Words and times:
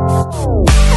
Oh. 0.00 0.87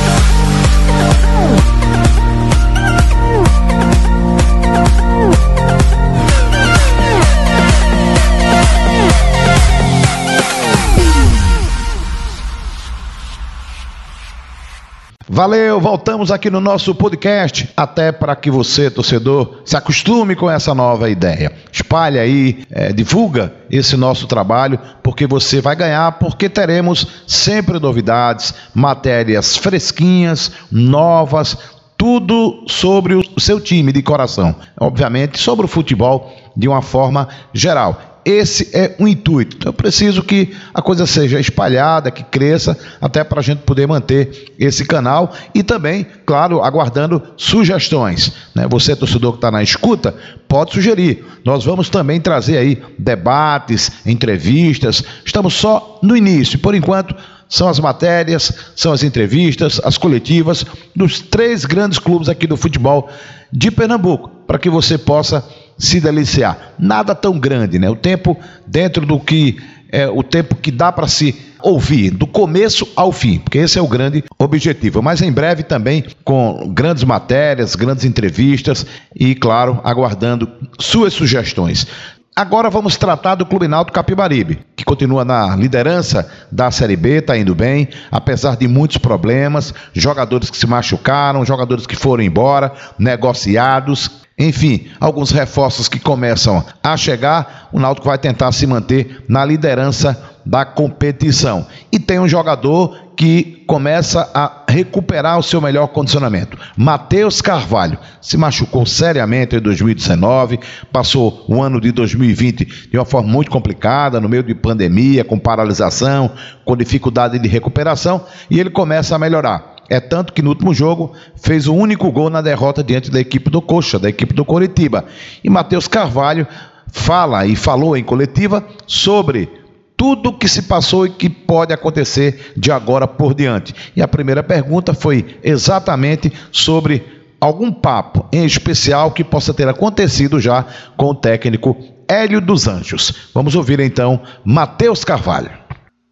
Valeu, 15.42 15.82
voltamos 15.82 16.32
aqui 16.32 16.52
no 16.52 16.62
nosso 16.62 16.94
podcast, 16.94 17.68
até 17.76 18.12
para 18.12 18.36
que 18.36 18.52
você, 18.52 18.92
torcedor, 18.92 19.62
se 19.66 19.76
acostume 19.76 20.36
com 20.36 20.48
essa 20.48 20.76
nova 20.76 21.10
ideia. 21.10 21.52
Espalhe 21.72 22.20
aí, 22.20 22.64
é, 22.70 22.94
divulga 22.94 23.52
esse 23.68 23.98
nosso 23.98 24.28
trabalho, 24.28 24.80
porque 25.02 25.26
você 25.26 25.60
vai 25.60 25.76
ganhar, 25.76 26.20
porque 26.20 26.48
teremos 26.48 27.08
sempre 27.26 27.80
novidades, 27.80 28.54
matérias 28.72 29.58
fresquinhas, 29.58 30.52
novas, 30.72 31.58
tudo 31.98 32.64
sobre 32.68 33.16
o 33.16 33.40
seu 33.40 33.60
time 33.60 33.92
de 33.92 34.04
coração. 34.04 34.56
Obviamente, 34.80 35.40
sobre 35.40 35.66
o 35.66 35.68
futebol 35.68 36.32
de 36.56 36.68
uma 36.68 36.84
forma 36.84 37.28
geral. 37.52 38.11
Esse 38.24 38.70
é 38.74 38.96
o 39.00 39.08
intuito. 39.08 39.58
Então, 39.58 39.70
eu 39.70 39.74
preciso 39.74 40.22
que 40.22 40.54
a 40.74 40.82
coisa 40.82 41.08
seja 41.08 41.40
espalhada, 41.40 42.12
que 42.12 42.24
cresça, 42.24 42.78
até 43.00 43.24
para 43.24 43.40
a 43.40 43.44
gente 43.44 43.60
poder 43.60 43.88
manter 43.88 44.54
esse 44.60 44.86
canal 44.86 45.34
e 45.56 45.64
também, 45.64 46.06
claro, 46.26 46.62
aguardando 46.62 47.22
sugestões. 47.36 48.32
Né? 48.54 48.68
Você, 48.70 48.96
torcedor 48.96 49.32
que 49.34 49.38
está 49.38 49.50
na 49.50 49.64
escuta, 49.64 50.14
pode 50.48 50.74
sugerir. 50.74 51.26
Nós 51.44 51.66
vamos 51.66 51.90
também 51.90 52.22
trazer 52.22 52.58
aí 52.58 52.82
debates, 52.98 53.92
entrevistas. 54.06 55.04
Estamos 55.26 55.56
só 55.56 56.00
no 56.04 56.16
início. 56.16 56.60
Por 56.60 56.76
enquanto, 56.76 57.16
são 57.52 57.68
as 57.68 57.80
matérias, 57.80 58.54
são 58.76 58.94
as 58.94 59.04
entrevistas, 59.04 59.82
as 59.84 59.98
coletivas 59.98 60.66
dos 60.96 61.20
três 61.20 61.66
grandes 61.66 62.00
clubes 62.00 62.30
aqui 62.30 62.48
do 62.48 62.56
futebol 62.56 63.10
de 63.52 63.70
Pernambuco, 63.70 64.30
para 64.48 64.58
que 64.58 64.70
você 64.70 64.98
possa 64.98 65.44
se 65.82 66.00
deliciar. 66.00 66.74
Nada 66.78 67.16
tão 67.16 67.40
grande, 67.40 67.80
né? 67.80 67.90
O 67.90 67.96
tempo 67.96 68.38
dentro 68.68 69.06
do 69.06 69.20
que 69.20 69.58
é 69.92 70.08
o 70.08 70.24
tempo 70.24 70.56
que 70.56 70.72
dá 70.72 70.90
para 70.90 71.08
se 71.08 71.36
ouvir, 71.62 72.12
do 72.12 72.26
começo 72.26 72.88
ao 72.96 73.12
fim, 73.12 73.40
porque 73.40 73.58
esse 73.58 73.78
é 73.78 73.82
o 73.82 73.88
grande 73.88 74.24
objetivo. 74.40 75.02
Mas 75.02 75.22
em 75.22 75.32
breve 75.32 75.64
também 75.64 76.06
com 76.24 76.72
grandes 76.74 77.04
matérias, 77.04 77.76
grandes 77.76 78.06
entrevistas 78.06 78.86
e, 79.14 79.36
claro, 79.36 79.82
aguardando 79.84 80.50
suas 80.80 81.14
sugestões. 81.14 81.86
Agora 82.34 82.70
vamos 82.70 82.96
tratar 82.96 83.36
do 83.36 83.46
Clube 83.46 83.68
Náutico 83.68 83.94
Capibaribe, 83.94 84.60
que 84.78 84.86
continua 84.86 85.26
na 85.26 85.54
liderança 85.58 86.30
da 86.50 86.72
Série 86.72 86.96
B, 86.96 87.18
está 87.18 87.38
indo 87.38 87.54
bem, 87.54 87.90
apesar 88.10 88.56
de 88.56 88.70
muitos 88.70 88.98
problemas, 88.98 89.74
jogadores 89.94 90.50
que 90.50 90.58
se 90.58 90.66
machucaram, 90.66 91.46
jogadores 91.46 91.86
que 91.86 91.96
foram 91.96 92.24
embora, 92.24 92.72
negociados, 92.98 94.21
enfim, 94.38 94.88
alguns 95.00 95.32
reforços 95.32 95.88
que 95.88 96.00
começam 96.00 96.64
a 96.82 96.98
chegar, 96.98 97.70
o 97.72 97.80
Náutico 97.80 98.08
vai 98.08 98.18
tentar 98.18 98.52
se 98.52 98.66
manter 98.66 99.24
na 99.28 99.46
liderança 99.46 100.32
da 100.46 100.66
competição. 100.66 101.68
E 101.92 102.00
tem 102.00 102.20
um 102.20 102.28
jogador 102.28 103.12
que 103.16 103.64
começa 103.68 104.30
a 104.34 104.64
recuperar 104.68 105.38
o 105.38 105.44
seu 105.44 105.62
melhor 105.62 105.88
condicionamento. 105.90 106.58
Matheus 106.76 107.40
Carvalho 107.40 108.00
se 108.20 108.36
machucou 108.36 108.84
seriamente 108.86 109.56
em 109.56 109.60
2019, 109.60 110.60
passou 110.92 111.46
o 111.48 111.62
ano 111.62 111.80
de 111.80 111.92
2020 111.92 112.90
de 112.90 112.98
uma 112.98 113.06
forma 113.06 113.30
muito 113.30 113.52
complicada, 113.52 114.20
no 114.20 114.28
meio 114.28 114.42
de 114.42 114.56
pandemia, 114.56 115.24
com 115.24 115.38
paralisação, 115.38 116.32
com 116.66 116.76
dificuldade 116.76 117.38
de 117.38 117.48
recuperação, 117.48 118.26
e 118.50 118.60
ele 118.60 118.72
começa 118.72 119.16
a 119.16 119.20
melhorar. 119.20 119.71
É 119.92 120.00
tanto 120.00 120.32
que 120.32 120.42
no 120.42 120.52
último 120.52 120.74
jogo 120.74 121.12
fez 121.36 121.68
o 121.68 121.76
único 121.76 122.10
gol 122.14 122.30
na 122.30 122.42
derrota 122.42 122.82
diante 122.82 123.12
da 123.12 123.20
equipe 123.20 123.50
do 123.50 123.62
Coxa, 123.62 124.00
da 124.00 124.08
equipe 124.08 124.34
do 124.34 124.46
Coritiba. 124.46 125.04
E 125.44 125.50
Matheus 125.50 125.86
Carvalho 125.86 126.48
fala 126.88 127.46
e 127.46 127.58
falou 127.58 127.98
em 127.98 128.02
coletiva 128.02 128.66
sobre 128.88 129.50
tudo 129.98 130.32
que 130.32 130.48
se 130.48 130.62
passou 130.62 131.06
e 131.06 131.10
que 131.10 131.30
pode 131.30 131.74
acontecer 131.74 132.54
de 132.56 132.72
agora 132.72 133.06
por 133.06 133.34
diante. 133.34 133.76
E 133.94 134.02
a 134.02 134.08
primeira 134.08 134.42
pergunta 134.42 134.94
foi 134.94 135.38
exatamente 135.44 136.32
sobre 136.54 137.04
algum 137.42 137.70
papo 137.70 138.26
em 138.32 138.46
especial 138.46 139.12
que 139.12 139.26
possa 139.26 139.54
ter 139.54 139.68
acontecido 139.68 140.40
já 140.40 140.66
com 140.96 141.08
o 141.08 141.16
técnico 141.16 141.76
Hélio 142.08 142.40
dos 142.40 142.66
Anjos. 142.66 143.30
Vamos 143.34 143.56
ouvir 143.56 143.82
então 143.82 144.22
Matheus 144.46 145.04
Carvalho. 145.04 145.52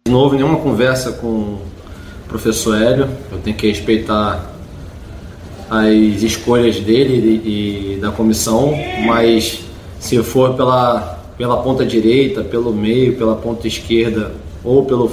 Não 0.06 0.18
houve 0.18 0.36
nenhuma 0.36 0.58
conversa 0.58 1.12
com 1.12 1.79
professor 2.30 2.80
Hélio, 2.80 3.08
eu 3.32 3.38
tenho 3.38 3.56
que 3.56 3.66
respeitar 3.66 4.52
as 5.68 6.22
escolhas 6.22 6.78
dele 6.78 7.42
e, 7.44 7.98
da 8.00 8.10
comissão, 8.10 8.72
mas 9.04 9.60
se 9.98 10.20
for 10.22 10.54
pela, 10.54 11.18
pela 11.36 11.56
ponta 11.58 11.84
direita, 11.84 12.42
pelo 12.42 12.72
meio, 12.72 13.16
pela 13.16 13.34
ponta 13.34 13.66
esquerda 13.66 14.32
ou 14.64 14.84
pelo 14.84 15.10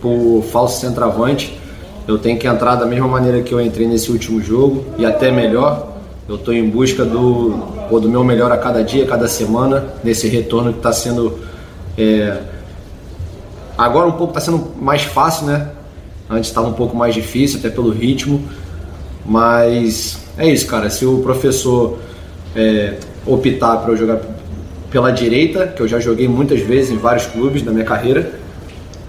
por 0.00 0.42
falso 0.52 0.80
centroavante, 0.80 1.58
eu 2.06 2.18
tenho 2.18 2.38
que 2.38 2.46
entrar 2.46 2.76
da 2.76 2.84
mesma 2.84 3.08
maneira 3.08 3.40
que 3.42 3.52
eu 3.52 3.60
entrei 3.60 3.86
nesse 3.86 4.10
último 4.10 4.40
jogo 4.40 4.84
e 4.98 5.06
até 5.06 5.30
melhor. 5.30 5.94
Eu 6.28 6.34
estou 6.36 6.52
em 6.52 6.68
busca 6.68 7.04
do, 7.04 7.50
do 7.90 8.08
meu 8.08 8.22
melhor 8.22 8.52
a 8.52 8.58
cada 8.58 8.82
dia, 8.82 9.04
a 9.04 9.06
cada 9.06 9.26
semana, 9.26 9.94
nesse 10.04 10.28
retorno 10.28 10.72
que 10.72 10.78
está 10.78 10.92
sendo. 10.92 11.38
É, 11.96 12.40
agora 13.78 14.06
um 14.06 14.12
pouco 14.12 14.36
está 14.36 14.40
sendo 14.40 14.72
mais 14.80 15.02
fácil, 15.02 15.46
né? 15.46 15.70
Antes 16.28 16.50
estava 16.50 16.68
um 16.68 16.72
pouco 16.72 16.96
mais 16.96 17.14
difícil, 17.14 17.58
até 17.58 17.70
pelo 17.70 17.90
ritmo. 17.90 18.42
Mas 19.24 20.18
é 20.36 20.48
isso, 20.48 20.66
cara. 20.66 20.90
Se 20.90 21.06
o 21.06 21.18
professor 21.18 21.98
é, 22.54 22.94
optar 23.24 23.78
para 23.78 23.92
eu 23.92 23.96
jogar 23.96 24.20
pela 24.90 25.10
direita, 25.10 25.66
que 25.68 25.80
eu 25.80 25.88
já 25.88 26.00
joguei 26.00 26.28
muitas 26.28 26.60
vezes 26.60 26.90
em 26.90 26.96
vários 26.96 27.26
clubes 27.26 27.62
da 27.62 27.70
minha 27.70 27.84
carreira, 27.84 28.32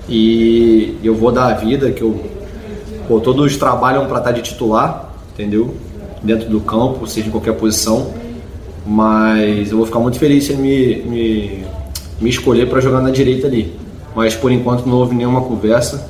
e 0.07 0.97
eu 1.03 1.16
vou 1.16 1.31
dar 1.31 1.47
a 1.47 1.53
vida, 1.53 1.91
que 1.91 2.01
eu. 2.01 2.23
Pô, 3.07 3.19
todos 3.19 3.55
trabalham 3.57 4.05
para 4.05 4.19
estar 4.19 4.31
de 4.31 4.41
titular, 4.41 5.13
entendeu? 5.34 5.73
Dentro 6.22 6.49
do 6.49 6.59
campo, 6.59 7.07
seja 7.07 7.28
em 7.28 7.31
qualquer 7.31 7.53
posição. 7.53 8.13
Mas 8.85 9.72
eu 9.72 9.78
vou 9.78 9.85
ficar 9.85 9.99
muito 9.99 10.17
feliz 10.17 10.45
se 10.45 10.53
ele 10.53 10.61
me, 10.61 10.95
me, 11.03 11.66
me 12.22 12.29
escolher 12.29 12.69
para 12.69 12.79
jogar 12.79 13.01
na 13.01 13.11
direita 13.11 13.47
ali. 13.47 13.73
Mas 14.16 14.34
por 14.34 14.51
enquanto 14.51 14.85
não 14.85 14.97
houve 14.97 15.16
nenhuma 15.16 15.41
conversa 15.41 16.09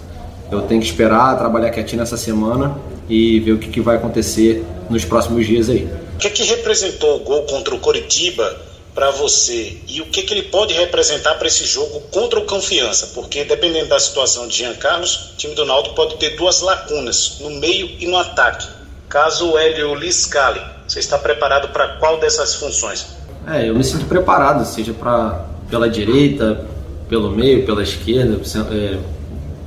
eu 0.52 0.62
tenho 0.62 0.82
que 0.82 0.88
esperar, 0.88 1.38
trabalhar 1.38 1.70
quietinho 1.70 2.00
nessa 2.00 2.18
semana 2.18 2.78
e 3.10 3.40
ver 3.40 3.54
o 3.54 3.58
que, 3.58 3.70
que 3.70 3.82
vai 3.82 3.98
acontecer 3.98 4.64
nos 4.90 5.04
próximos 5.06 5.46
dias 5.46 5.70
aí. 5.70 5.88
O 6.16 6.18
que, 6.18 6.30
que 6.30 6.44
representou 6.44 7.18
o 7.18 7.20
gol 7.20 7.44
contra 7.44 7.76
o 7.76 7.80
Coritiba 7.80 8.68
para 8.94 9.12
você 9.12 9.78
e 9.88 10.02
o 10.02 10.06
que, 10.08 10.24
que 10.24 10.34
ele 10.34 10.44
pode 10.44 10.74
representar 10.74 11.36
para 11.36 11.48
esse 11.48 11.66
jogo 11.66 12.02
contra 12.12 12.40
o 12.40 12.46
Confiança? 12.46 13.12
Porque 13.14 13.44
dependendo 13.44 13.90
da 13.90 14.00
situação 14.00 14.48
de 14.48 14.58
Jean 14.58 14.74
Carlos, 14.76 15.34
o 15.34 15.38
time 15.38 15.54
do 15.54 15.66
Náutico 15.66 15.96
pode 15.96 16.16
ter 16.18 16.36
duas 16.36 16.62
lacunas, 16.62 17.38
no 17.40 17.52
meio 17.52 17.90
e 18.00 18.08
no 18.08 18.18
ataque. 18.18 18.68
Caso 19.08 19.52
o 19.52 19.58
Hélio 19.58 19.94
Liscali, 19.96 20.62
você 20.88 21.00
está 21.00 21.18
preparado 21.18 21.70
para 21.70 21.98
qual 21.98 22.20
dessas 22.20 22.56
funções? 22.56 23.06
É, 23.48 23.70
eu 23.70 23.76
me 23.76 23.84
sinto 23.84 24.06
preparado, 24.06 24.66
seja 24.66 24.94
para 24.94 25.46
pela 25.70 25.90
direita, 25.90 26.66
pelo 27.08 27.30
meio, 27.32 27.66
pela 27.66 27.84
esquerda, 27.84 28.40
é, 28.72 28.98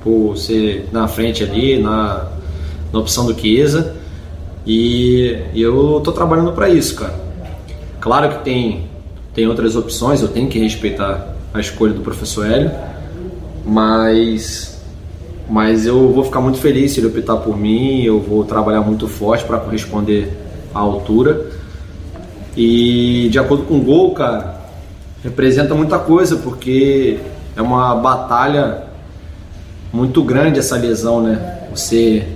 por 0.02 0.36
ser 0.36 0.88
na 0.92 1.06
frente 1.08 1.42
ali, 1.42 1.78
na, 1.78 2.28
na 2.92 2.98
opção 2.98 3.26
do 3.26 3.38
Chiesa. 3.38 3.96
E, 4.66 5.38
e 5.54 5.62
eu 5.62 6.00
tô 6.04 6.12
trabalhando 6.12 6.52
para 6.52 6.68
isso, 6.68 6.94
cara. 6.96 7.14
Claro 8.00 8.28
que 8.30 8.44
tem, 8.44 8.88
tem 9.34 9.46
outras 9.46 9.76
opções, 9.76 10.22
eu 10.22 10.28
tenho 10.28 10.48
que 10.48 10.58
respeitar 10.58 11.34
a 11.52 11.60
escolha 11.60 11.92
do 11.92 12.00
professor 12.00 12.50
Hélio, 12.50 12.70
mas, 13.64 14.80
mas 15.48 15.86
eu 15.86 16.12
vou 16.12 16.24
ficar 16.24 16.40
muito 16.40 16.58
feliz 16.58 16.92
se 16.92 17.00
ele 17.00 17.08
optar 17.08 17.36
por 17.36 17.56
mim, 17.56 18.02
eu 18.02 18.20
vou 18.20 18.44
trabalhar 18.44 18.80
muito 18.80 19.08
forte 19.08 19.44
para 19.44 19.58
corresponder 19.58 20.32
à 20.74 20.78
altura. 20.78 21.46
E 22.56 23.28
de 23.30 23.38
acordo 23.38 23.64
com 23.64 23.78
o 23.78 23.80
gol, 23.80 24.12
cara, 24.12 24.60
representa 25.22 25.74
muita 25.74 25.98
coisa, 25.98 26.36
porque 26.36 27.18
é 27.56 27.62
uma 27.62 27.94
batalha 27.94 28.89
muito 29.92 30.22
grande 30.22 30.58
essa 30.58 30.76
lesão, 30.76 31.22
né? 31.22 31.58
Você 31.70 32.26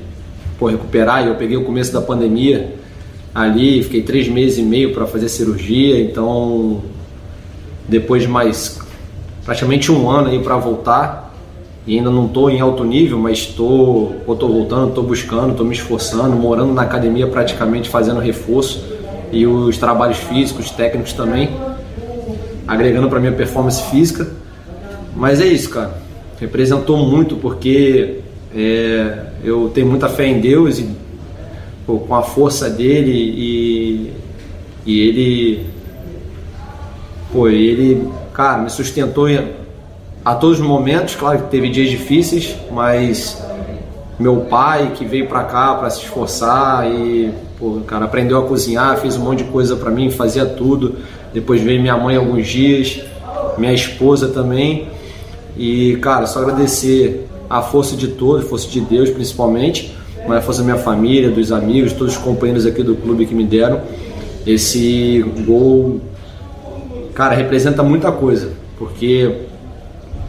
pô, 0.59 0.67
recuperar. 0.67 1.27
Eu 1.27 1.35
peguei 1.37 1.57
o 1.57 1.65
começo 1.65 1.93
da 1.93 2.01
pandemia 2.01 2.75
ali, 3.35 3.83
fiquei 3.83 4.03
três 4.03 4.29
meses 4.29 4.59
e 4.59 4.63
meio 4.63 4.93
para 4.93 5.07
fazer 5.07 5.29
cirurgia, 5.29 6.01
então 6.01 6.83
depois 7.89 8.23
de 8.23 8.29
mais 8.29 8.79
praticamente 9.45 9.91
um 9.91 10.09
ano 10.09 10.29
aí 10.29 10.39
para 10.39 10.57
voltar 10.57 11.35
e 11.87 11.99
ainda 11.99 12.11
não 12.11 12.27
estou 12.27 12.49
em 12.49 12.61
alto 12.61 12.83
nível, 12.85 13.19
mas 13.19 13.39
estou 13.39 14.15
tô, 14.25 14.49
voltando, 14.49 14.89
estou 14.89 15.05
buscando, 15.05 15.51
estou 15.51 15.67
me 15.67 15.75
esforçando, 15.75 16.35
morando 16.35 16.73
na 16.73 16.83
academia 16.83 17.27
praticamente 17.27 17.91
fazendo 17.91 18.21
reforço 18.21 18.83
e 19.33 19.47
os 19.47 19.77
trabalhos 19.77 20.19
físicos, 20.19 20.71
técnicos 20.71 21.13
também, 21.13 21.51
agregando 22.67 23.09
para 23.09 23.21
minha 23.21 23.33
performance 23.33 23.83
física. 23.91 24.29
Mas 25.15 25.41
é 25.41 25.47
isso, 25.47 25.69
cara 25.71 26.04
representou 26.45 26.99
muito 26.99 27.37
porque 27.37 28.21
é, 28.55 29.27
Eu 29.43 29.71
tenho 29.75 29.87
muita 29.87 30.09
fé 30.09 30.27
em 30.27 30.41
Deus 30.41 30.79
e 30.79 30.89
pô, 31.87 31.99
com 31.99 32.15
a 32.15 32.23
força 32.23 32.71
dele 32.71 33.13
e, 33.13 34.13
e 34.87 35.01
ele, 35.01 35.67
pô, 37.33 37.49
ele, 37.49 38.09
cara, 38.33 38.63
me 38.63 38.71
sustentou 38.71 39.27
a 40.25 40.35
todos 40.35 40.61
os 40.61 40.67
momentos. 40.67 41.15
Claro 41.15 41.41
que 41.41 41.51
teve 41.51 41.69
dias 41.69 41.91
difíceis, 41.91 42.57
mas 42.71 43.43
meu 44.19 44.43
pai 44.43 44.93
que 44.95 45.05
veio 45.05 45.27
para 45.27 45.45
cá 45.45 45.75
para 45.75 45.91
se 45.91 46.01
esforçar 46.01 46.91
e, 46.91 47.33
pô, 47.59 47.81
cara, 47.87 48.05
aprendeu 48.05 48.39
a 48.39 48.47
cozinhar, 48.47 48.97
fez 48.99 49.17
um 49.17 49.25
monte 49.25 49.45
de 49.45 49.51
coisa 49.51 49.77
para 49.77 49.91
mim, 49.91 50.11
fazia 50.11 50.47
tudo. 50.47 50.97
Depois 51.35 51.61
veio 51.61 51.81
minha 51.81 51.97
mãe 51.97 52.17
alguns 52.17 52.47
dias, 52.47 53.01
minha 53.59 53.73
esposa 53.73 54.29
também. 54.29 54.89
E, 55.57 55.97
cara, 55.97 56.27
só 56.27 56.41
agradecer 56.41 57.27
a 57.49 57.63
força 57.63 57.97
de 57.97 58.09
todos, 58.09 58.49
força 58.49 58.69
de 58.69 58.81
Deus 58.81 59.11
principalmente, 59.11 59.95
mas 60.27 60.39
a 60.39 60.41
força 60.41 60.63
da 60.63 60.73
minha 60.73 60.83
família, 60.83 61.31
dos 61.31 61.53
amigos, 61.53 61.93
todos 61.93 62.17
os 62.17 62.23
companheiros 62.23 62.67
aqui 62.67 62.83
do 62.83 62.97
clube 62.97 63.27
que 63.27 63.35
me 63.35 63.45
deram. 63.45 63.81
Esse 64.47 65.25
gol, 65.47 66.01
cara, 67.15 67.35
representa 67.35 67.83
muita 67.83 68.11
coisa, 68.11 68.51
porque 68.79 69.43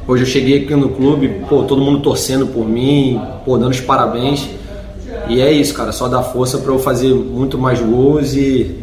hoje 0.07 0.24
eu 0.24 0.27
cheguei 0.27 0.63
aqui 0.63 0.75
no 0.75 0.89
clube, 0.89 1.42
pô, 1.50 1.63
todo 1.63 1.81
mundo 1.81 2.01
torcendo 2.01 2.48
por 2.48 2.68
mim, 2.68 3.19
pô, 3.44 3.57
dando 3.57 3.72
os 3.72 3.81
parabéns. 3.81 4.48
E 5.27 5.42
é 5.42 5.51
isso, 5.51 5.74
cara, 5.74 5.92
só 5.92 6.07
dá 6.07 6.22
força 6.22 6.60
para 6.60 6.72
eu 6.72 6.80
fazer 6.80 7.13
muito 7.13 7.57
mais 7.57 7.80
gols 7.80 8.36
e, 8.36 8.75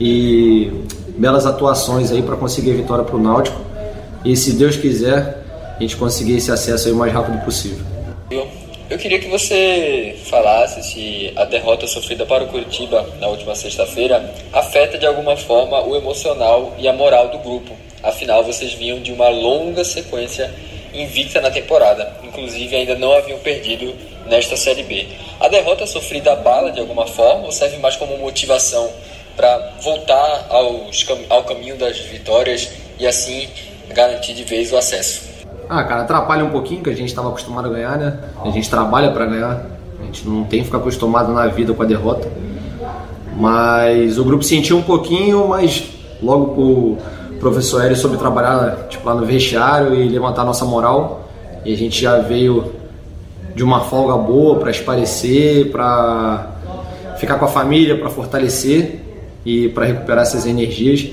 e 0.00 0.72
belas 1.18 1.44
atuações 1.44 2.10
aí 2.10 2.22
para 2.22 2.36
conseguir 2.36 2.70
a 2.70 2.74
vitória 2.74 3.04
para 3.04 3.16
o 3.16 3.22
Náutico. 3.22 3.60
E 4.24 4.34
se 4.36 4.52
Deus 4.52 4.76
quiser, 4.76 5.39
a 5.80 5.82
gente 5.82 5.96
conseguir 5.96 6.36
esse 6.36 6.52
acesso 6.52 6.88
aí 6.88 6.92
o 6.92 6.96
mais 6.96 7.10
rápido 7.10 7.42
possível. 7.42 7.84
Eu 8.90 8.98
queria 8.98 9.18
que 9.18 9.28
você 9.28 10.18
falasse 10.24 10.82
se 10.82 11.32
a 11.36 11.44
derrota 11.44 11.86
sofrida 11.86 12.26
para 12.26 12.44
o 12.44 12.48
Curitiba 12.48 13.08
na 13.18 13.28
última 13.28 13.54
sexta-feira 13.54 14.34
afeta 14.52 14.98
de 14.98 15.06
alguma 15.06 15.36
forma 15.36 15.80
o 15.80 15.96
emocional 15.96 16.74
e 16.76 16.86
a 16.86 16.92
moral 16.92 17.28
do 17.28 17.38
grupo. 17.38 17.74
Afinal, 18.02 18.44
vocês 18.44 18.74
vinham 18.74 19.00
de 19.00 19.10
uma 19.10 19.28
longa 19.28 19.82
sequência 19.82 20.52
invicta 20.92 21.40
na 21.40 21.50
temporada, 21.50 22.14
inclusive 22.24 22.76
ainda 22.76 22.96
não 22.96 23.12
haviam 23.12 23.38
perdido 23.38 23.94
nesta 24.26 24.56
Série 24.56 24.82
B. 24.82 25.06
A 25.38 25.48
derrota 25.48 25.86
sofrida 25.86 26.32
abala 26.32 26.72
de 26.72 26.80
alguma 26.80 27.06
forma 27.06 27.46
ou 27.46 27.52
serve 27.52 27.78
mais 27.78 27.96
como 27.96 28.18
motivação 28.18 28.90
para 29.34 29.72
voltar 29.80 30.46
aos, 30.50 31.06
ao 31.30 31.44
caminho 31.44 31.76
das 31.76 31.96
vitórias 32.00 32.68
e 32.98 33.06
assim 33.06 33.48
garantir 33.88 34.34
de 34.34 34.44
vez 34.44 34.72
o 34.72 34.76
acesso? 34.76 35.29
Ah, 35.72 35.84
cara, 35.84 36.02
atrapalha 36.02 36.44
um 36.44 36.50
pouquinho, 36.50 36.82
que 36.82 36.90
a 36.90 36.96
gente 36.96 37.10
estava 37.10 37.28
acostumado 37.28 37.68
a 37.68 37.70
ganhar, 37.70 37.96
né? 37.96 38.18
A 38.44 38.50
gente 38.50 38.68
trabalha 38.68 39.12
para 39.12 39.24
ganhar, 39.24 39.66
a 40.00 40.04
gente 40.04 40.26
não 40.28 40.42
tem 40.42 40.58
que 40.58 40.64
ficar 40.64 40.78
acostumado 40.78 41.32
na 41.32 41.46
vida 41.46 41.72
com 41.72 41.80
a 41.80 41.86
derrota. 41.86 42.26
Mas 43.36 44.18
o 44.18 44.24
grupo 44.24 44.42
sentiu 44.42 44.76
um 44.78 44.82
pouquinho, 44.82 45.46
mas 45.46 45.84
logo 46.20 46.60
o 46.60 46.98
professor 47.38 47.84
Hélio 47.84 47.94
soube 47.94 48.16
trabalhar 48.16 48.88
tipo, 48.88 49.06
lá 49.06 49.14
no 49.14 49.24
vestiário 49.24 49.94
e 49.94 50.08
levantar 50.08 50.44
nossa 50.44 50.64
moral. 50.64 51.28
E 51.64 51.72
a 51.72 51.76
gente 51.76 52.02
já 52.02 52.18
veio 52.18 52.72
de 53.54 53.62
uma 53.62 53.82
folga 53.82 54.16
boa 54.16 54.58
para 54.58 54.72
esparecer, 54.72 55.70
para 55.70 56.48
ficar 57.16 57.38
com 57.38 57.44
a 57.44 57.48
família, 57.48 57.96
para 57.96 58.10
fortalecer 58.10 59.02
e 59.46 59.68
para 59.68 59.84
recuperar 59.84 60.22
essas 60.22 60.46
energias. 60.46 61.06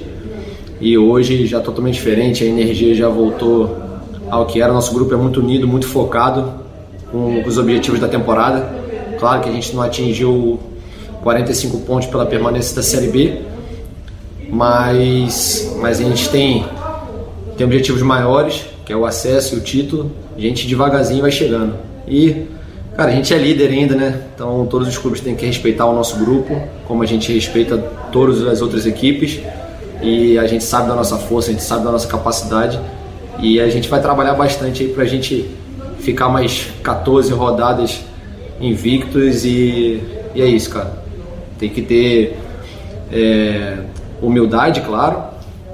E 0.82 0.98
hoje 0.98 1.46
já 1.46 1.60
totalmente 1.60 1.94
diferente, 1.94 2.44
a 2.44 2.48
energia 2.48 2.96
já 2.96 3.08
voltou 3.08 3.86
ao 4.30 4.46
que 4.46 4.62
era. 4.62 4.72
Nosso 4.72 4.94
grupo 4.94 5.14
é 5.14 5.18
muito 5.18 5.40
unido, 5.40 5.68
muito 5.68 5.88
focado 5.88 6.54
com 7.12 7.44
os 7.46 7.58
objetivos 7.58 8.00
da 8.00 8.08
temporada. 8.08 8.70
Claro 9.20 9.42
que 9.42 9.50
a 9.50 9.52
gente 9.52 9.76
não 9.76 9.82
atingiu 9.82 10.60
45 11.24 11.80
pontos 11.80 12.08
pela 12.08 12.26
permanência 12.26 12.76
da 12.76 12.84
Série 12.84 13.08
B, 13.08 13.42
mas, 14.50 15.76
mas 15.82 16.00
a 16.00 16.04
gente 16.04 16.30
tem, 16.30 16.66
tem 17.58 17.66
objetivos 17.66 18.02
maiores, 18.02 18.66
que 18.86 18.94
é 18.94 18.96
o 18.96 19.06
acesso 19.06 19.56
e 19.56 19.58
o 19.58 19.62
título. 19.62 20.12
A 20.38 20.40
gente 20.40 20.68
devagarzinho 20.68 21.22
vai 21.22 21.32
chegando. 21.32 21.76
E, 22.08 22.46
cara, 22.96 23.12
a 23.12 23.16
gente 23.16 23.34
é 23.34 23.38
líder 23.38 23.72
ainda, 23.72 23.96
né? 23.96 24.22
Então 24.34 24.66
todos 24.68 24.88
os 24.88 24.98
clubes 24.98 25.20
têm 25.20 25.36
que 25.36 25.46
respeitar 25.46 25.86
o 25.86 25.94
nosso 25.94 26.18
grupo, 26.18 26.62
como 26.88 27.04
a 27.04 27.06
gente 27.06 27.34
respeita 27.34 27.78
todas 28.12 28.46
as 28.46 28.62
outras 28.62 28.86
equipes. 28.86 29.42
E 30.02 30.38
a 30.38 30.46
gente 30.46 30.64
sabe 30.64 30.88
da 30.88 30.96
nossa 30.96 31.18
força, 31.18 31.50
a 31.50 31.54
gente 31.54 31.64
sabe 31.64 31.84
da 31.84 31.92
nossa 31.92 32.08
capacidade. 32.08 32.80
E 33.40 33.60
a 33.60 33.70
gente 33.70 33.88
vai 33.88 34.02
trabalhar 34.02 34.34
bastante 34.34 34.84
aí 34.84 34.90
para 34.90 35.04
a 35.04 35.08
gente 35.08 35.50
ficar 36.00 36.30
mais 36.30 36.68
14 36.84 37.32
rodadas 37.34 38.02
invictos 38.60 39.46
e, 39.46 40.02
e 40.34 40.42
é 40.42 40.46
isso, 40.46 40.70
cara. 40.72 41.04
Tem 41.60 41.70
que 41.70 41.82
ter 41.82 42.38
é, 43.12 43.78
humildade, 44.22 44.82
claro, 44.82 45.24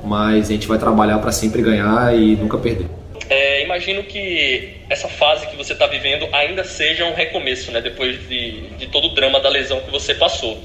mas 0.04 0.50
a 0.50 0.54
gente 0.54 0.68
vai 0.68 0.77
trabalhar 0.77 1.19
para 1.19 1.31
sempre 1.31 1.62
ganhar 1.62 2.15
e 2.15 2.36
nunca 2.36 2.57
perder. 2.57 2.88
É, 3.30 3.63
imagino 3.63 4.04
que 4.04 4.75
essa 4.89 5.07
fase 5.07 5.48
que 5.48 5.56
você 5.56 5.74
está 5.74 5.88
vivendo 5.88 6.27
ainda 6.33 6.63
seja 6.63 7.06
um 7.06 7.13
recomeço, 7.13 7.71
né? 7.71 7.81
Depois 7.81 8.27
de, 8.27 8.62
de 8.77 8.88
todo 8.88 9.07
o 9.07 9.15
drama 9.15 9.39
da 9.39 9.50
lesão 9.50 9.80
que 9.80 9.92
você 9.92 10.13
passou. 10.13 10.57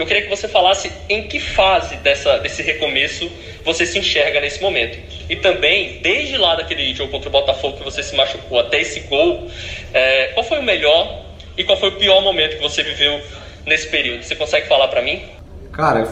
Eu 0.00 0.06
queria 0.06 0.22
que 0.22 0.30
você 0.30 0.48
falasse 0.48 0.90
em 1.10 1.24
que 1.24 1.38
fase 1.38 1.94
dessa, 1.96 2.38
desse 2.38 2.62
recomeço 2.62 3.30
você 3.62 3.84
se 3.84 3.98
enxerga 3.98 4.40
nesse 4.40 4.62
momento. 4.62 4.98
E 5.28 5.36
também, 5.36 6.00
desde 6.00 6.38
lá 6.38 6.54
daquele 6.54 6.94
jogo 6.94 7.10
contra 7.10 7.28
o 7.28 7.32
Botafogo 7.32 7.76
que 7.76 7.84
você 7.84 8.02
se 8.02 8.16
machucou 8.16 8.58
até 8.58 8.80
esse 8.80 9.00
gol, 9.00 9.46
é, 9.92 10.28
qual 10.28 10.42
foi 10.42 10.58
o 10.58 10.62
melhor 10.62 11.26
e 11.54 11.64
qual 11.64 11.78
foi 11.78 11.90
o 11.90 11.96
pior 11.96 12.22
momento 12.22 12.56
que 12.56 12.62
você 12.62 12.82
viveu 12.82 13.20
nesse 13.66 13.88
período? 13.88 14.22
Você 14.22 14.34
consegue 14.34 14.66
falar 14.68 14.88
para 14.88 15.02
mim? 15.02 15.22
Cara, 15.70 16.08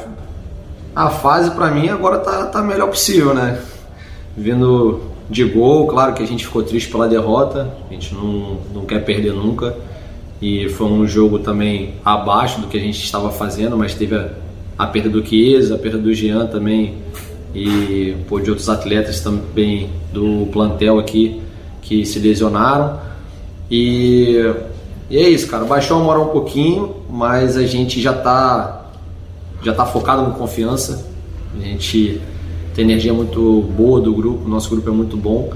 a 0.95 1.09
fase 1.09 1.51
para 1.53 1.71
mim 1.71 1.89
agora 1.89 2.19
tá, 2.19 2.45
tá 2.45 2.61
melhor 2.61 2.89
possível, 2.89 3.33
né? 3.33 3.59
Vindo 4.37 5.11
de 5.31 5.45
gol, 5.45 5.87
claro 5.87 6.13
que 6.13 6.23
a 6.23 6.27
gente 6.27 6.45
ficou 6.45 6.63
triste 6.63 6.91
pela 6.91 7.09
derrota, 7.09 7.75
a 7.89 7.93
gente 7.95 8.13
não, 8.13 8.61
não 8.75 8.85
quer 8.85 9.03
perder 9.03 9.33
nunca 9.33 9.75
e 10.41 10.69
foi 10.69 10.87
um 10.87 11.07
jogo 11.07 11.41
também 11.41 11.95
abaixo 12.05 12.61
do 12.61 12.69
que 12.69 12.77
a 12.77 12.81
gente 12.81 13.03
estava 13.03 13.31
fazendo, 13.31 13.77
mas 13.77 13.95
teve 13.95 14.15
a, 14.15 14.31
a 14.79 14.87
perda 14.87 15.09
do 15.09 15.25
Chiesa, 15.25 15.75
a 15.75 15.79
perda 15.79 15.99
do 15.99 16.15
Jean 16.15 16.47
também 16.47 16.95
e 17.55 18.17
pô, 18.29 18.39
de 18.39 18.51
outros 18.51 18.69
atletas 18.69 19.21
também 19.21 19.91
do 20.13 20.49
plantel 20.53 20.99
aqui 20.99 21.43
que 21.83 22.07
se 22.07 22.21
lesionaram. 22.21 23.01
E, 23.69 24.37
e 25.11 25.17
é 25.17 25.29
isso, 25.29 25.49
cara. 25.49 25.65
Baixou 25.65 25.99
a 25.99 26.05
moral 26.05 26.27
um 26.27 26.33
pouquinho, 26.33 26.95
mas 27.11 27.57
a 27.57 27.67
gente 27.67 28.01
já 28.01 28.13
está 28.13 28.93
já 29.63 29.75
tá 29.75 29.85
focado 29.85 30.23
no 30.23 30.35
confiança. 30.35 31.05
A 31.59 31.61
gente 31.61 32.21
tem 32.75 32.85
energia 32.85 33.13
muito 33.13 33.63
boa 33.77 34.01
do 34.01 34.15
grupo, 34.15 34.49
nosso 34.49 34.71
grupo 34.71 34.89
é 34.89 34.93
muito 34.93 35.17
bom. 35.17 35.53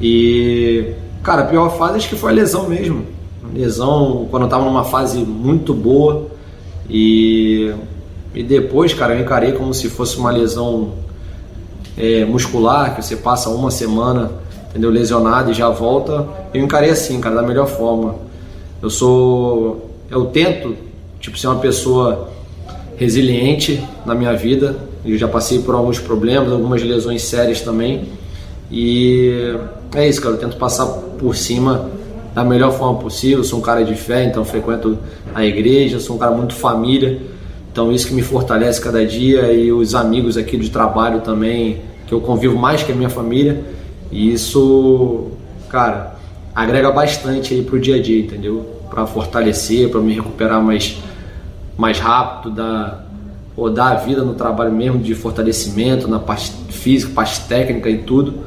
E, 0.00 0.94
cara, 1.22 1.42
a 1.42 1.44
pior 1.44 1.76
fase 1.76 1.96
acho 1.96 2.08
que 2.08 2.16
foi 2.16 2.30
a 2.32 2.34
lesão 2.34 2.66
mesmo 2.66 3.15
lesão 3.54 4.26
quando 4.30 4.42
eu 4.42 4.46
estava 4.46 4.64
numa 4.64 4.84
fase 4.84 5.18
muito 5.18 5.72
boa 5.72 6.26
e, 6.88 7.72
e 8.34 8.42
depois, 8.42 8.94
cara, 8.94 9.14
eu 9.14 9.20
encarei 9.20 9.52
como 9.52 9.74
se 9.74 9.88
fosse 9.88 10.16
uma 10.18 10.30
lesão 10.30 10.92
é, 11.96 12.24
muscular, 12.24 12.94
que 12.94 13.04
você 13.04 13.16
passa 13.16 13.48
uma 13.50 13.70
semana, 13.70 14.30
entendeu, 14.70 14.90
lesionado 14.90 15.50
e 15.50 15.54
já 15.54 15.68
volta. 15.68 16.26
Eu 16.52 16.62
encarei 16.62 16.90
assim, 16.90 17.20
cara, 17.20 17.36
da 17.36 17.42
melhor 17.42 17.66
forma. 17.66 18.16
Eu 18.82 18.90
sou, 18.90 19.90
eu 20.10 20.26
tento, 20.26 20.76
tipo, 21.20 21.38
ser 21.38 21.48
uma 21.48 21.58
pessoa 21.58 22.28
resiliente 22.96 23.82
na 24.04 24.14
minha 24.14 24.34
vida. 24.34 24.76
Eu 25.04 25.16
já 25.16 25.28
passei 25.28 25.60
por 25.60 25.74
alguns 25.74 25.98
problemas, 25.98 26.52
algumas 26.52 26.82
lesões 26.82 27.22
sérias 27.22 27.60
também. 27.60 28.04
E 28.70 29.56
é 29.94 30.08
isso, 30.08 30.20
cara, 30.20 30.34
eu 30.34 30.38
tento 30.38 30.56
passar 30.56 30.86
por 30.86 31.34
cima 31.34 31.90
da 32.36 32.44
melhor 32.44 32.70
forma 32.70 32.98
possível. 32.98 33.42
sou 33.42 33.60
um 33.60 33.62
cara 33.62 33.82
de 33.82 33.94
fé, 33.94 34.24
então 34.24 34.44
frequento 34.44 34.98
a 35.34 35.42
igreja, 35.42 35.98
sou 35.98 36.16
um 36.16 36.18
cara 36.18 36.32
muito 36.32 36.52
família. 36.52 37.18
Então 37.72 37.90
isso 37.90 38.08
que 38.08 38.12
me 38.12 38.20
fortalece 38.20 38.78
cada 38.78 39.06
dia 39.06 39.50
e 39.54 39.72
os 39.72 39.94
amigos 39.94 40.36
aqui 40.36 40.58
de 40.58 40.68
trabalho 40.68 41.22
também, 41.22 41.80
que 42.06 42.12
eu 42.12 42.20
convivo 42.20 42.54
mais 42.54 42.82
que 42.82 42.92
a 42.92 42.94
minha 42.94 43.08
família. 43.08 43.64
E 44.12 44.34
isso, 44.34 45.28
cara, 45.70 46.14
agrega 46.54 46.90
bastante 46.90 47.54
aí 47.54 47.62
pro 47.62 47.80
dia 47.80 47.96
a 47.96 48.02
dia, 48.02 48.20
entendeu? 48.20 48.66
Para 48.90 49.06
fortalecer, 49.06 49.88
para 49.88 50.00
me 50.00 50.12
recuperar 50.12 50.62
mais 50.62 50.98
mais 51.78 51.98
rápido, 51.98 52.54
dar, 52.54 53.06
ou 53.56 53.70
dar 53.70 53.92
a 53.92 53.94
vida 53.94 54.22
no 54.22 54.34
trabalho 54.34 54.72
mesmo 54.72 54.98
de 54.98 55.14
fortalecimento, 55.14 56.06
na 56.06 56.18
parte 56.18 56.52
física, 56.68 57.12
parte 57.14 57.40
técnica 57.48 57.88
e 57.88 57.98
tudo 57.98 58.44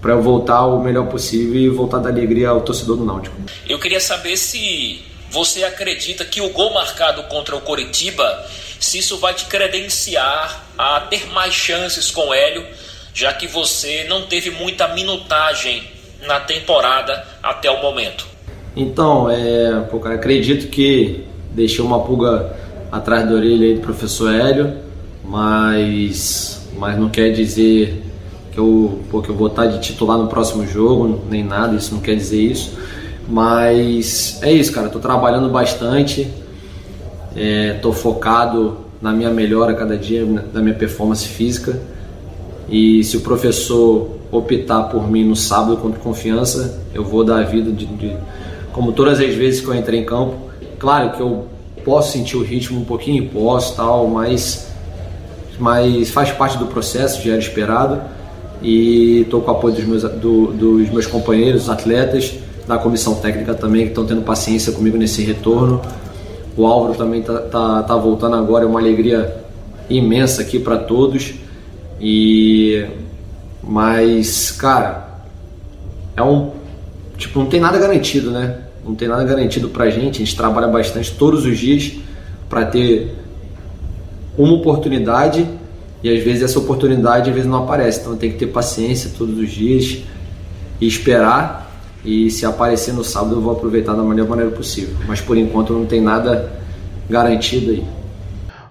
para 0.00 0.12
eu 0.12 0.22
voltar 0.22 0.66
o 0.66 0.82
melhor 0.82 1.06
possível 1.06 1.60
e 1.60 1.68
voltar 1.68 1.98
da 1.98 2.08
alegria 2.08 2.50
ao 2.50 2.60
torcedor 2.60 2.96
do 2.96 3.04
Náutico. 3.04 3.36
Eu 3.68 3.78
queria 3.78 4.00
saber 4.00 4.36
se 4.36 5.00
você 5.30 5.64
acredita 5.64 6.24
que 6.24 6.40
o 6.40 6.50
gol 6.50 6.72
marcado 6.72 7.22
contra 7.24 7.56
o 7.56 7.60
Coritiba, 7.60 8.46
se 8.78 8.98
isso 8.98 9.18
vai 9.18 9.34
te 9.34 9.46
credenciar 9.46 10.64
a 10.76 11.00
ter 11.00 11.26
mais 11.32 11.52
chances 11.52 12.10
com 12.10 12.28
o 12.28 12.34
Hélio, 12.34 12.64
já 13.12 13.32
que 13.32 13.46
você 13.46 14.04
não 14.04 14.26
teve 14.26 14.50
muita 14.50 14.88
minutagem 14.88 15.82
na 16.26 16.40
temporada 16.40 17.26
até 17.42 17.70
o 17.70 17.82
momento. 17.82 18.26
Então, 18.76 19.28
é, 19.28 19.80
pô, 19.90 19.98
cara, 19.98 20.14
acredito 20.14 20.68
que 20.68 21.24
deixei 21.50 21.84
uma 21.84 22.00
pulga 22.04 22.56
atrás 22.92 23.28
da 23.28 23.34
orelha 23.34 23.66
aí 23.66 23.74
do 23.74 23.80
professor 23.80 24.32
Hélio, 24.32 24.78
mas, 25.24 26.68
mas 26.76 26.98
não 26.98 27.08
quer 27.08 27.30
dizer 27.32 28.07
que 28.58 28.60
eu, 28.60 28.98
pô, 29.08 29.22
que 29.22 29.28
eu 29.28 29.36
vou 29.36 29.46
estar 29.46 29.66
de 29.66 29.78
titular 29.78 30.18
no 30.18 30.26
próximo 30.26 30.66
jogo, 30.66 31.20
nem 31.30 31.44
nada, 31.44 31.76
isso 31.76 31.94
não 31.94 32.00
quer 32.00 32.16
dizer 32.16 32.42
isso. 32.42 32.76
Mas 33.28 34.40
é 34.42 34.50
isso, 34.50 34.72
cara, 34.72 34.88
estou 34.88 35.00
trabalhando 35.00 35.48
bastante, 35.48 36.28
estou 37.36 37.92
é, 37.92 37.94
focado 37.94 38.78
na 39.00 39.12
minha 39.12 39.30
melhora 39.30 39.74
cada 39.74 39.96
dia, 39.96 40.26
na 40.52 40.60
minha 40.60 40.74
performance 40.74 41.28
física. 41.28 41.80
E 42.68 43.04
se 43.04 43.16
o 43.16 43.20
professor 43.20 44.18
optar 44.32 44.84
por 44.84 45.08
mim 45.08 45.24
no 45.24 45.36
sábado 45.36 45.76
contra 45.76 46.00
confiança, 46.00 46.82
eu 46.92 47.04
vou 47.04 47.22
dar 47.22 47.38
a 47.38 47.44
vida 47.44 47.70
de, 47.70 47.86
de 47.86 48.16
como 48.72 48.90
todas 48.90 49.20
as 49.20 49.34
vezes 49.36 49.60
que 49.60 49.68
eu 49.68 49.74
entrei 49.74 50.00
em 50.00 50.04
campo. 50.04 50.34
Claro 50.80 51.12
que 51.12 51.20
eu 51.20 51.46
posso 51.84 52.10
sentir 52.10 52.36
o 52.36 52.42
ritmo 52.42 52.80
um 52.80 52.84
pouquinho, 52.84 53.28
posso 53.28 53.76
tal, 53.76 54.08
mas, 54.08 54.66
mas 55.60 56.10
faz 56.10 56.32
parte 56.32 56.58
do 56.58 56.66
processo, 56.66 57.22
já 57.22 57.34
era 57.34 57.40
esperado. 57.40 58.17
E 58.62 59.20
estou 59.20 59.40
com 59.40 59.50
o 59.50 59.54
apoio 59.54 59.74
dos 59.74 59.84
meus, 59.84 60.02
do, 60.02 60.52
dos 60.52 60.90
meus 60.90 61.06
companheiros, 61.06 61.68
atletas, 61.68 62.34
da 62.66 62.78
comissão 62.78 63.14
técnica 63.14 63.54
também, 63.54 63.82
que 63.82 63.88
estão 63.88 64.04
tendo 64.04 64.22
paciência 64.22 64.72
comigo 64.72 64.96
nesse 64.96 65.22
retorno. 65.22 65.80
O 66.56 66.66
Álvaro 66.66 66.94
também 66.94 67.20
está 67.20 67.38
tá, 67.38 67.82
tá 67.82 67.96
voltando 67.96 68.36
agora, 68.36 68.64
é 68.64 68.66
uma 68.66 68.80
alegria 68.80 69.44
imensa 69.88 70.42
aqui 70.42 70.58
para 70.58 70.78
todos. 70.78 71.34
E 72.00 72.86
mas, 73.62 74.50
cara, 74.52 75.20
é 76.16 76.22
um 76.22 76.52
tipo, 77.16 77.38
não 77.38 77.46
tem 77.46 77.60
nada 77.60 77.78
garantido, 77.78 78.30
né? 78.30 78.62
não 78.88 78.94
tem 78.94 79.06
nada 79.06 79.22
garantido 79.24 79.68
para 79.68 79.84
a 79.84 79.90
gente. 79.90 80.16
A 80.16 80.24
gente 80.24 80.36
trabalha 80.36 80.66
bastante 80.66 81.14
todos 81.14 81.44
os 81.44 81.58
dias 81.58 81.92
para 82.48 82.64
ter 82.64 83.14
uma 84.36 84.54
oportunidade 84.54 85.46
e 86.02 86.08
às 86.08 86.22
vezes 86.22 86.42
essa 86.42 86.58
oportunidade 86.58 87.28
às 87.28 87.34
vezes 87.34 87.50
não 87.50 87.64
aparece. 87.64 88.00
Então 88.00 88.16
tem 88.16 88.30
que 88.30 88.38
ter 88.38 88.46
paciência 88.46 89.10
todos 89.16 89.38
os 89.38 89.50
dias 89.50 89.98
e 90.80 90.86
esperar. 90.86 91.66
E 92.04 92.30
se 92.30 92.46
aparecer 92.46 92.92
no 92.92 93.02
sábado 93.02 93.36
eu 93.36 93.40
vou 93.40 93.52
aproveitar 93.52 93.94
da 93.94 94.02
melhor 94.02 94.28
maneira 94.28 94.50
possível. 94.50 94.94
Mas 95.06 95.20
por 95.20 95.36
enquanto 95.36 95.72
não 95.72 95.84
tem 95.84 96.00
nada 96.00 96.52
garantido 97.08 97.72
aí. 97.72 97.84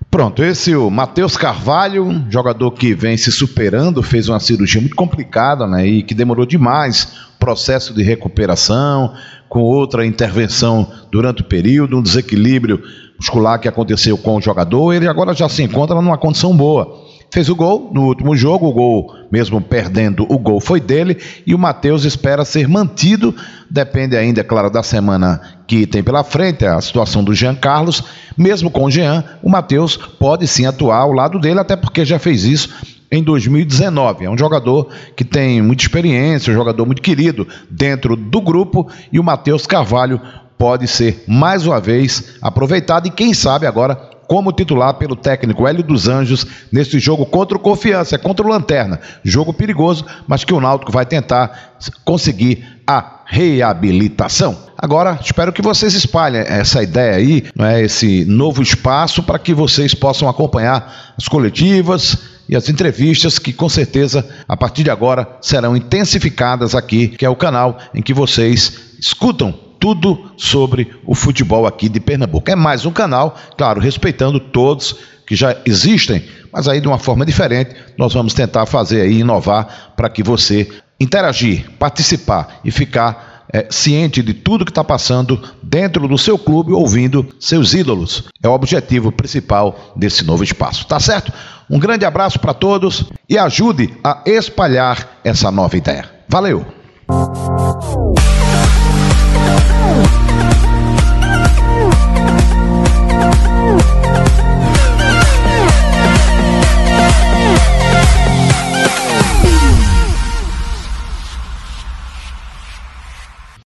Pronto, 0.09 0.41
esse 0.41 0.71
é 0.71 0.77
o 0.77 0.89
Matheus 0.89 1.35
Carvalho, 1.35 2.23
jogador 2.29 2.71
que 2.71 2.93
vem 2.93 3.17
se 3.17 3.31
superando, 3.31 4.01
fez 4.01 4.29
uma 4.29 4.39
cirurgia 4.39 4.79
muito 4.79 4.95
complicada, 4.95 5.67
né? 5.67 5.85
E 5.85 6.01
que 6.01 6.13
demorou 6.13 6.45
demais 6.45 7.27
processo 7.37 7.93
de 7.93 8.01
recuperação, 8.01 9.13
com 9.49 9.61
outra 9.61 10.05
intervenção 10.05 10.91
durante 11.11 11.41
o 11.41 11.45
período, 11.45 11.97
um 11.97 12.01
desequilíbrio 12.01 12.81
muscular 13.19 13.59
que 13.59 13.67
aconteceu 13.67 14.17
com 14.17 14.35
o 14.37 14.41
jogador, 14.41 14.93
ele 14.93 15.07
agora 15.07 15.33
já 15.33 15.49
se 15.49 15.61
encontra 15.63 15.95
numa 15.95 16.17
condição 16.17 16.55
boa. 16.55 17.06
Fez 17.29 17.49
o 17.49 17.55
gol 17.55 17.91
no 17.93 18.05
último 18.05 18.35
jogo, 18.35 18.67
o 18.67 18.71
gol, 18.71 19.13
mesmo 19.29 19.59
perdendo, 19.59 20.25
o 20.29 20.37
gol 20.37 20.61
foi 20.61 20.79
dele, 20.79 21.17
e 21.45 21.53
o 21.53 21.57
Matheus 21.57 22.05
espera 22.05 22.45
ser 22.45 22.67
mantido, 22.69 23.35
depende 23.69 24.15
ainda, 24.15 24.41
é 24.41 24.43
claro, 24.43 24.69
da 24.69 24.81
semana 24.81 25.41
que 25.67 25.85
tem 25.85 26.01
pela 26.01 26.23
frente, 26.23 26.65
a 26.65 26.79
situação 26.79 27.23
do 27.23 27.33
Jean 27.33 27.55
Carlos. 27.55 28.03
Mesmo 28.37 28.71
com 28.71 28.85
o 28.85 28.91
Jean, 28.91 29.23
o 29.43 29.49
Matheus 29.49 29.97
pode 29.97 30.47
sim 30.47 30.65
atuar 30.65 30.99
ao 30.99 31.11
lado 31.11 31.37
dele, 31.37 31.59
até 31.59 31.75
porque 31.75 32.05
já 32.05 32.17
fez 32.17 32.45
isso 32.45 32.69
em 33.11 33.21
2019. 33.23 34.25
É 34.25 34.29
um 34.29 34.37
jogador 34.37 34.89
que 35.15 35.23
tem 35.23 35.61
muita 35.61 35.83
experiência, 35.83 36.51
um 36.51 36.55
jogador 36.55 36.85
muito 36.85 37.01
querido 37.01 37.47
dentro 37.69 38.15
do 38.15 38.41
grupo 38.41 38.87
e 39.11 39.19
o 39.19 39.23
Matheus 39.23 39.67
Carvalho 39.67 40.21
pode 40.57 40.87
ser 40.87 41.23
mais 41.27 41.65
uma 41.65 41.79
vez 41.79 42.35
aproveitado 42.41 43.07
e 43.07 43.11
quem 43.11 43.33
sabe 43.33 43.67
agora 43.67 44.16
como 44.27 44.51
titular 44.51 44.93
pelo 44.95 45.15
técnico 45.15 45.67
Hélio 45.67 45.83
dos 45.83 46.07
Anjos 46.07 46.45
nesse 46.71 46.99
jogo 46.99 47.25
contra 47.25 47.57
o 47.57 47.59
Confiança, 47.59 48.15
é 48.15 48.17
contra 48.17 48.45
o 48.45 48.49
Lanterna. 48.49 48.99
Jogo 49.23 49.53
perigoso, 49.53 50.05
mas 50.27 50.43
que 50.43 50.53
o 50.53 50.59
Náutico 50.59 50.91
vai 50.91 51.05
tentar 51.05 51.77
conseguir 52.03 52.65
a 52.85 53.21
reabilitação. 53.25 54.57
Agora, 54.77 55.19
espero 55.21 55.51
que 55.51 55.61
vocês 55.61 55.93
espalhem 55.93 56.41
essa 56.41 56.81
ideia 56.81 57.15
aí, 57.15 57.43
é 57.59 57.81
esse 57.81 58.25
novo 58.25 58.61
espaço 58.61 59.23
para 59.23 59.39
que 59.39 59.53
vocês 59.53 59.93
possam 59.93 60.29
acompanhar 60.29 61.13
as 61.17 61.27
coletivas, 61.27 62.17
e 62.49 62.55
as 62.55 62.69
entrevistas 62.69 63.37
que 63.37 63.51
com 63.51 63.67
certeza 63.67 64.25
a 64.47 64.55
partir 64.55 64.83
de 64.83 64.89
agora 64.89 65.27
serão 65.41 65.75
intensificadas 65.75 66.75
aqui, 66.75 67.09
que 67.09 67.25
é 67.25 67.29
o 67.29 67.35
canal 67.35 67.77
em 67.93 68.01
que 68.01 68.13
vocês 68.13 68.79
escutam 68.99 69.66
tudo 69.79 70.31
sobre 70.37 70.91
o 71.05 71.15
futebol 71.15 71.65
aqui 71.65 71.89
de 71.89 71.99
Pernambuco. 71.99 72.49
É 72.49 72.55
mais 72.55 72.85
um 72.85 72.91
canal, 72.91 73.35
claro, 73.57 73.79
respeitando 73.79 74.39
todos 74.39 74.95
que 75.25 75.35
já 75.35 75.55
existem, 75.65 76.23
mas 76.51 76.67
aí 76.67 76.79
de 76.79 76.87
uma 76.87 76.97
forma 76.97 77.25
diferente, 77.25 77.75
nós 77.97 78.13
vamos 78.13 78.33
tentar 78.33 78.65
fazer 78.65 79.01
aí 79.01 79.19
inovar 79.19 79.93
para 79.95 80.09
que 80.09 80.23
você 80.23 80.67
interagir, 80.99 81.69
participar 81.77 82.59
e 82.63 82.71
ficar 82.71 83.45
é, 83.51 83.67
ciente 83.69 84.21
de 84.21 84.33
tudo 84.33 84.65
que 84.65 84.71
está 84.71 84.83
passando 84.83 85.41
dentro 85.61 86.07
do 86.07 86.17
seu 86.17 86.37
clube, 86.37 86.71
ouvindo 86.71 87.27
seus 87.39 87.73
ídolos. 87.73 88.25
É 88.41 88.47
o 88.47 88.53
objetivo 88.53 89.11
principal 89.11 89.93
desse 89.95 90.23
novo 90.25 90.43
espaço. 90.43 90.85
Tá 90.85 90.99
certo? 90.99 91.31
Um 91.69 91.79
grande 91.79 92.05
abraço 92.05 92.39
para 92.39 92.53
todos 92.53 93.05
e 93.29 93.37
ajude 93.37 93.93
a 94.03 94.21
espalhar 94.25 95.19
essa 95.23 95.51
nova 95.51 95.75
ideia. 95.75 96.09
Valeu! 96.27 96.65